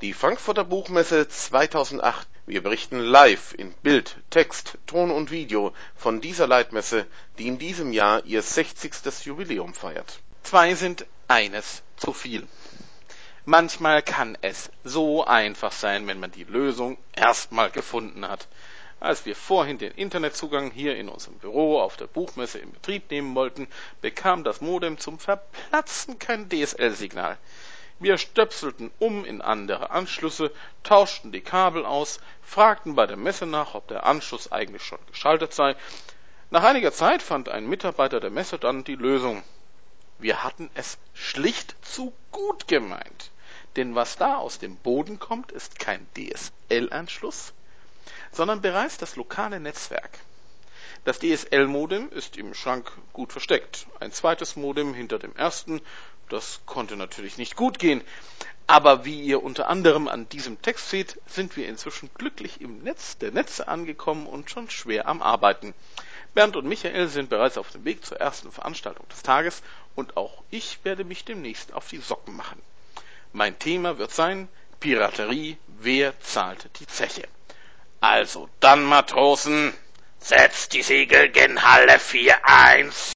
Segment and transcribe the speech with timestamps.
[0.00, 2.26] Die Frankfurter Buchmesse 2008.
[2.46, 7.04] Wir berichten live in Bild, Text, Ton und Video von dieser Leitmesse,
[7.36, 9.26] die in diesem Jahr ihr 60.
[9.26, 10.20] Jubiläum feiert.
[10.42, 12.48] Zwei sind eines zu viel.
[13.44, 18.48] Manchmal kann es so einfach sein, wenn man die Lösung erstmal gefunden hat.
[19.00, 23.34] Als wir vorhin den Internetzugang hier in unserem Büro auf der Buchmesse in Betrieb nehmen
[23.34, 23.68] wollten,
[24.00, 27.36] bekam das Modem zum Verplatzen kein DSL-Signal.
[28.00, 30.50] Wir stöpselten um in andere Anschlüsse,
[30.82, 35.52] tauschten die Kabel aus, fragten bei der Messe nach, ob der Anschluss eigentlich schon geschaltet
[35.52, 35.76] sei.
[36.48, 39.42] Nach einiger Zeit fand ein Mitarbeiter der Messe dann die Lösung.
[40.18, 43.30] Wir hatten es schlicht zu gut gemeint.
[43.76, 47.52] Denn was da aus dem Boden kommt, ist kein DSL-Anschluss,
[48.32, 50.18] sondern bereits das lokale Netzwerk.
[51.04, 53.86] Das DSL-Modem ist im Schrank gut versteckt.
[54.00, 55.80] Ein zweites Modem hinter dem ersten.
[56.28, 58.02] Das konnte natürlich nicht gut gehen.
[58.66, 63.18] Aber wie ihr unter anderem an diesem Text seht, sind wir inzwischen glücklich im Netz
[63.18, 65.74] der Netze angekommen und schon schwer am Arbeiten.
[66.34, 69.62] Bernd und Michael sind bereits auf dem Weg zur ersten Veranstaltung des Tages
[69.96, 72.62] und auch ich werde mich demnächst auf die Socken machen.
[73.32, 74.48] Mein Thema wird sein
[74.78, 77.26] Piraterie, wer zahlt die Zeche?
[78.00, 79.74] Also dann, Matrosen,
[80.20, 82.92] setzt die Segel gen Halle 4-1.